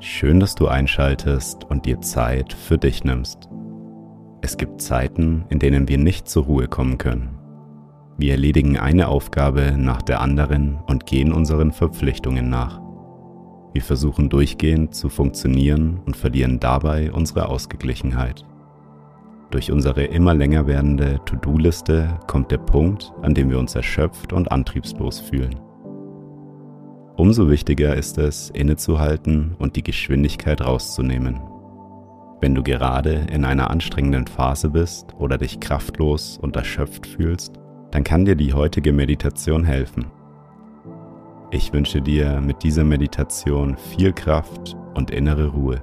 [0.00, 3.48] Schön, dass du einschaltest und dir Zeit für dich nimmst.
[4.40, 7.36] Es gibt Zeiten, in denen wir nicht zur Ruhe kommen können.
[8.16, 12.80] Wir erledigen eine Aufgabe nach der anderen und gehen unseren Verpflichtungen nach.
[13.72, 18.44] Wir versuchen durchgehend zu funktionieren und verlieren dabei unsere Ausgeglichenheit.
[19.50, 24.52] Durch unsere immer länger werdende To-Do-Liste kommt der Punkt, an dem wir uns erschöpft und
[24.52, 25.56] antriebslos fühlen.
[27.18, 31.40] Umso wichtiger ist es, innezuhalten und die Geschwindigkeit rauszunehmen.
[32.40, 37.54] Wenn du gerade in einer anstrengenden Phase bist oder dich kraftlos und erschöpft fühlst,
[37.90, 40.06] dann kann dir die heutige Meditation helfen.
[41.50, 45.82] Ich wünsche dir mit dieser Meditation viel Kraft und innere Ruhe.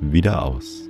[0.00, 0.88] wieder aus.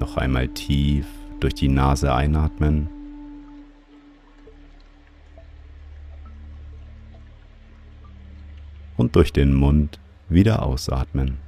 [0.00, 1.06] Noch einmal tief
[1.40, 2.88] durch die Nase einatmen.
[8.96, 9.98] Und durch den Mund
[10.28, 11.38] wieder ausatmen.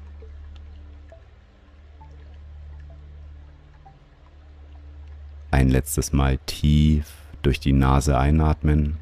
[5.51, 7.13] Ein letztes Mal tief
[7.43, 8.99] durch die Nase einatmen.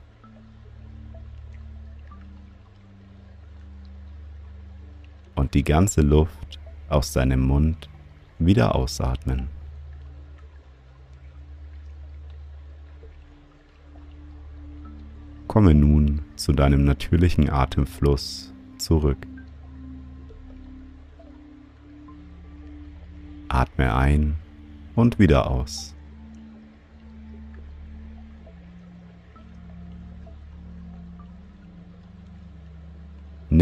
[5.45, 7.91] Und die ganze Luft aus deinem Mund
[8.39, 9.49] wieder ausatmen.
[15.47, 19.19] Komme nun zu deinem natürlichen Atemfluss zurück.
[23.49, 24.37] Atme ein
[24.95, 25.94] und wieder aus.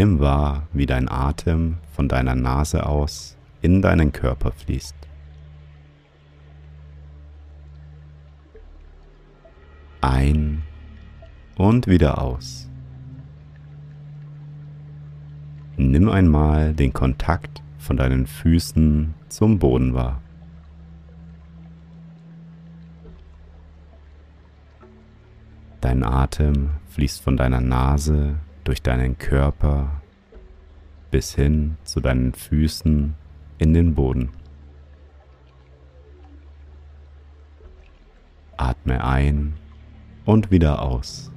[0.03, 4.97] Nimm wahr, wie dein Atem von deiner Nase aus in deinen Körper fließt.
[10.01, 10.63] Ein
[11.55, 12.69] und wieder aus.
[15.77, 20.21] Nimm einmal den Kontakt von deinen Füßen zum Boden wahr.
[25.79, 30.01] Dein Atem fließt von deiner Nase durch deinen Körper
[31.11, 33.15] bis hin zu deinen Füßen
[33.57, 34.29] in den Boden.
[38.57, 39.53] Atme ein
[40.25, 41.31] und wieder aus.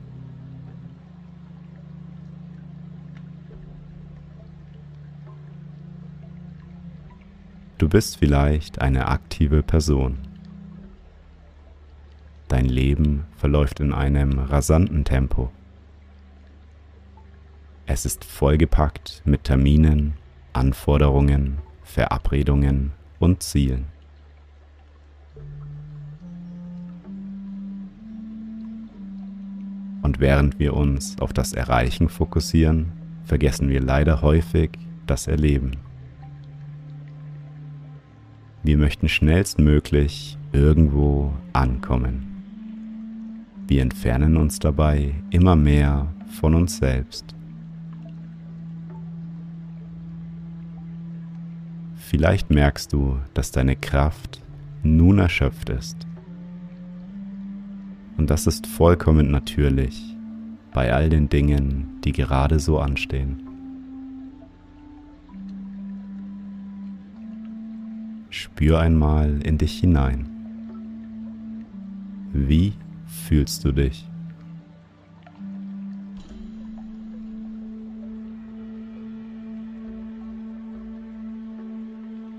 [7.78, 10.18] Du bist vielleicht eine aktive Person.
[12.48, 15.50] Dein Leben verläuft in einem rasanten Tempo.
[17.88, 20.14] Es ist vollgepackt mit Terminen,
[20.52, 22.90] Anforderungen, Verabredungen
[23.20, 23.84] und Zielen.
[30.02, 32.90] Und während wir uns auf das Erreichen fokussieren,
[33.24, 34.70] vergessen wir leider häufig
[35.06, 35.76] das Erleben.
[38.64, 42.32] Wir möchten schnellstmöglich irgendwo ankommen.
[43.68, 46.08] Wir entfernen uns dabei immer mehr
[46.40, 47.36] von uns selbst.
[52.08, 54.40] Vielleicht merkst du, dass deine Kraft
[54.84, 56.06] nun erschöpft ist.
[58.16, 60.14] Und das ist vollkommen natürlich
[60.72, 63.42] bei all den Dingen, die gerade so anstehen.
[68.30, 70.28] Spür einmal in dich hinein.
[72.32, 72.74] Wie
[73.08, 74.08] fühlst du dich?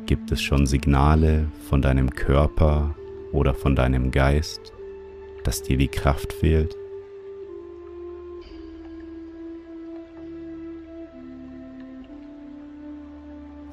[0.07, 2.95] Gibt es schon Signale von deinem Körper
[3.33, 4.71] oder von deinem Geist,
[5.44, 6.77] dass dir die Kraft fehlt?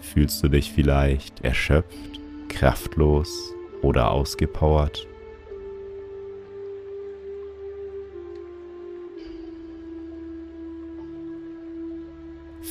[0.00, 5.06] Fühlst du dich vielleicht erschöpft, kraftlos oder ausgepowert?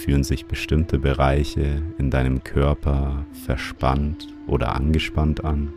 [0.03, 5.71] Fühlen sich bestimmte Bereiche in deinem Körper verspannt oder angespannt an?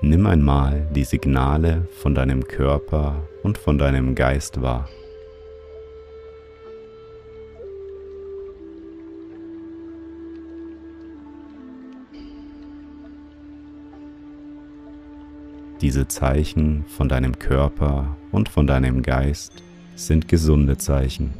[0.00, 4.88] Nimm einmal die Signale von deinem Körper und von deinem Geist wahr.
[15.80, 19.62] Diese Zeichen von deinem Körper und von deinem Geist
[19.94, 21.32] sind gesunde Zeichen.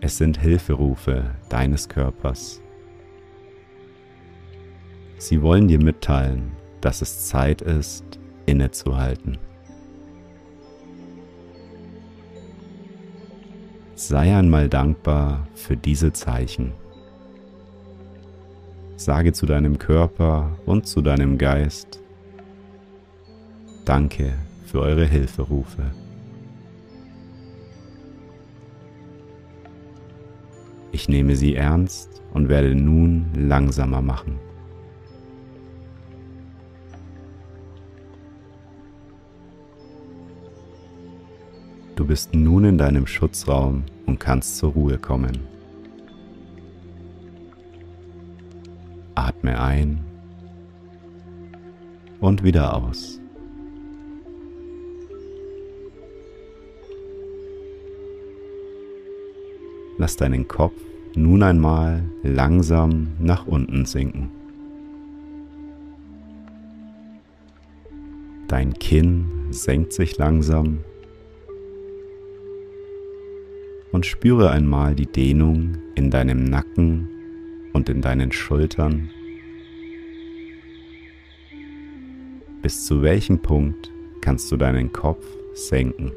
[0.00, 2.62] Es sind Hilferufe deines Körpers.
[5.18, 8.04] Sie wollen dir mitteilen, dass es Zeit ist,
[8.46, 9.36] innezuhalten.
[13.96, 16.72] Sei einmal dankbar für diese Zeichen.
[19.00, 22.02] Sage zu deinem Körper und zu deinem Geist,
[23.86, 24.34] Danke
[24.66, 25.90] für eure Hilferufe.
[30.92, 34.38] Ich nehme sie ernst und werde nun langsamer machen.
[41.96, 45.59] Du bist nun in deinem Schutzraum und kannst zur Ruhe kommen.
[49.20, 50.00] Atme ein
[52.20, 53.20] und wieder aus.
[59.98, 60.72] Lass deinen Kopf
[61.14, 64.30] nun einmal langsam nach unten sinken.
[68.48, 70.78] Dein Kinn senkt sich langsam
[73.92, 77.19] und spüre einmal die Dehnung in deinem Nacken
[77.72, 79.10] und in deinen Schultern.
[82.62, 83.90] Bis zu welchem Punkt
[84.20, 85.24] kannst du deinen Kopf
[85.54, 86.12] senken?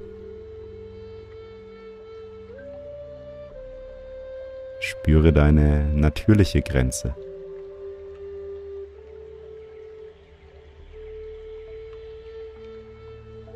[4.80, 7.16] Spüre deine natürliche Grenze.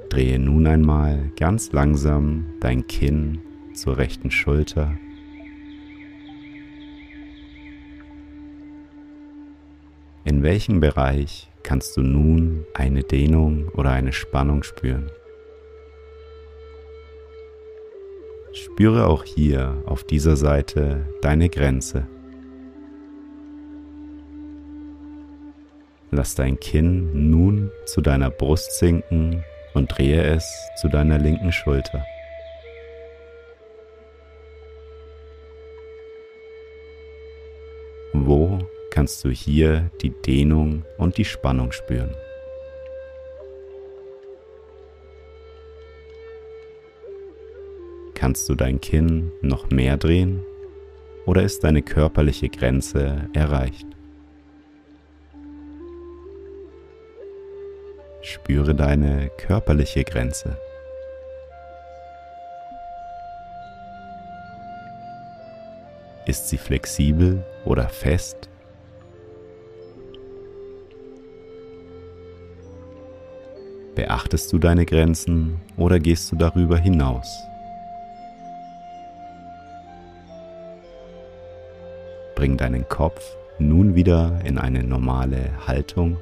[0.10, 3.40] Drehe nun einmal ganz langsam dein Kinn
[3.74, 4.98] zur rechten Schulter.
[10.28, 15.10] In welchem Bereich kannst du nun eine Dehnung oder eine Spannung spüren?
[18.52, 22.10] Spüre auch hier auf dieser Seite deine Grenze.
[26.12, 29.46] Lass dein Kinn nun zu deiner Brust sinken
[29.76, 30.44] und drehe es
[30.81, 32.04] zu deiner linken Schulter.
[38.97, 42.16] Kannst du hier die Dehnung und die Spannung spüren?
[48.16, 50.44] Kannst du dein Kinn noch mehr drehen
[51.27, 53.85] oder ist deine körperliche Grenze erreicht?
[58.23, 60.57] Spüre deine körperliche Grenze.
[66.25, 68.49] Ist sie flexibel oder fest?
[73.97, 77.25] Beachtest du deine Grenzen oder gehst du darüber hinaus?
[82.35, 86.18] Bring deinen Kopf nun wieder in eine normale Haltung.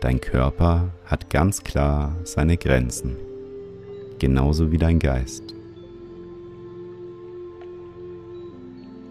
[0.00, 3.16] Dein Körper hat ganz klar seine Grenzen,
[4.20, 5.52] genauso wie dein Geist.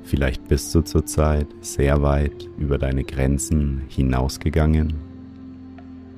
[0.04, 5.07] Vielleicht bist du zurzeit sehr weit über deine Grenzen hinausgegangen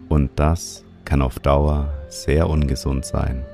[0.09, 3.45] und das kann auf Dauer sehr ungesund sein.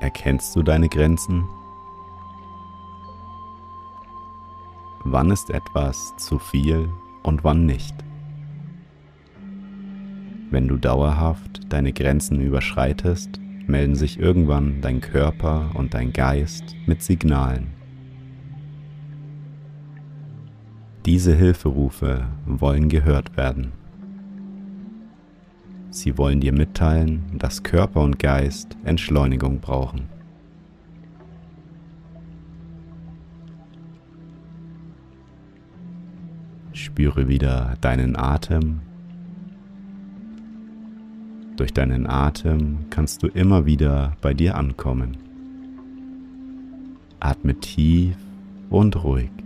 [0.00, 1.44] Erkennst du deine Grenzen?
[5.04, 6.88] Wann ist etwas zu viel
[7.22, 7.94] und wann nicht?
[10.50, 17.02] Wenn du dauerhaft deine Grenzen überschreitest, melden sich irgendwann dein Körper und dein Geist mit
[17.02, 17.83] Signalen.
[21.06, 23.72] Diese Hilferufe wollen gehört werden.
[25.90, 30.08] Sie wollen dir mitteilen, dass Körper und Geist Entschleunigung brauchen.
[36.72, 38.80] Spüre wieder deinen Atem.
[41.56, 45.18] Durch deinen Atem kannst du immer wieder bei dir ankommen.
[47.20, 48.16] Atme tief
[48.70, 49.43] und ruhig.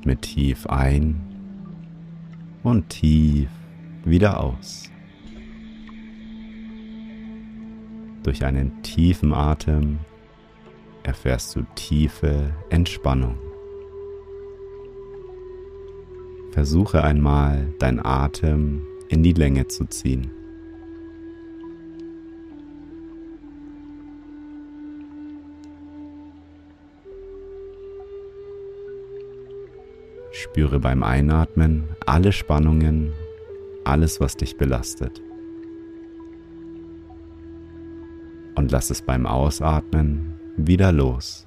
[0.00, 1.20] Atme tief ein
[2.62, 3.50] und tief
[4.02, 4.90] wieder aus.
[8.22, 9.98] Durch einen tiefen Atem
[11.02, 13.36] erfährst du tiefe Entspannung.
[16.52, 20.30] Versuche einmal dein Atem in die Länge zu ziehen.
[30.32, 33.12] Spüre beim Einatmen alle Spannungen,
[33.84, 35.20] alles, was dich belastet.
[38.54, 41.46] Und lass es beim Ausatmen wieder los.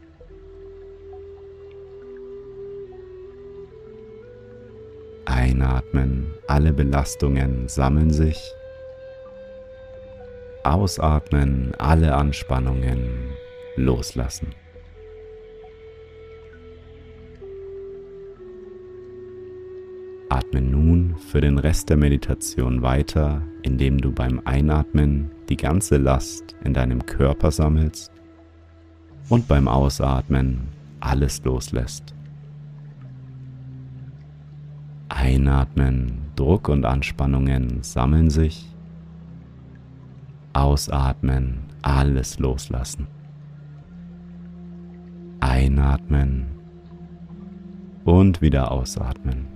[5.26, 8.54] Einatmen, alle Belastungen sammeln sich.
[10.64, 13.32] Ausatmen, alle Anspannungen
[13.76, 14.54] loslassen.
[20.34, 26.56] Atme nun für den Rest der Meditation weiter, indem du beim Einatmen die ganze Last
[26.64, 28.12] in deinem Körper sammelst
[29.30, 30.70] und beim Ausatmen
[31.02, 32.16] alles loslässt.
[35.10, 38.68] Einatmen, Druck und Anspannungen sammeln sich.
[40.54, 43.06] Ausatmen, alles loslassen.
[45.42, 46.48] Einatmen
[48.04, 49.53] und wieder ausatmen.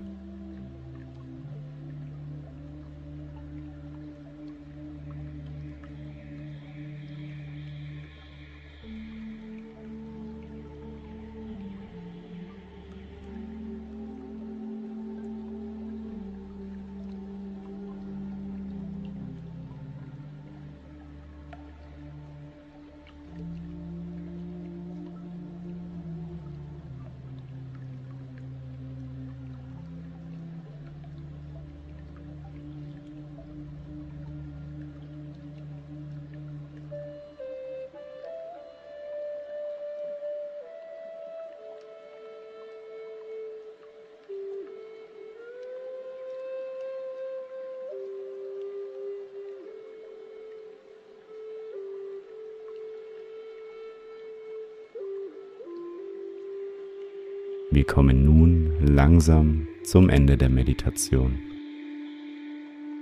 [57.70, 61.38] Wir kommen nun langsam zum Ende der Meditation.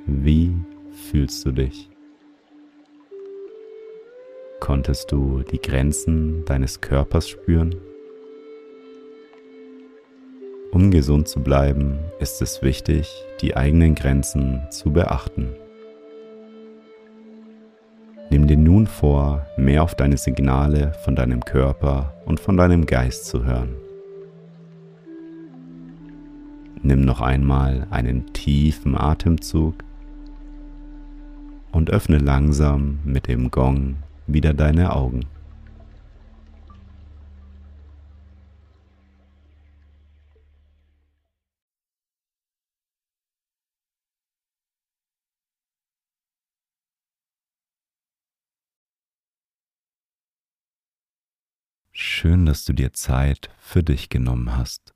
[0.06, 0.56] Wie
[0.90, 1.88] fühlst du dich?
[4.58, 7.76] Konntest du die Grenzen deines Körpers spüren?
[10.72, 13.08] Um gesund zu bleiben, ist es wichtig,
[13.40, 15.50] die eigenen Grenzen zu beachten.
[18.30, 23.26] Nimm dir nun vor, mehr auf deine Signale von deinem Körper und von deinem Geist
[23.26, 23.85] zu hören.
[26.86, 29.74] Nimm noch einmal einen tiefen Atemzug
[31.72, 33.96] und öffne langsam mit dem Gong
[34.28, 35.26] wieder deine Augen.
[51.90, 54.95] Schön, dass du dir Zeit für dich genommen hast.